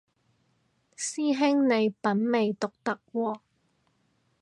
[1.03, 3.39] 師兄你品味獨特喎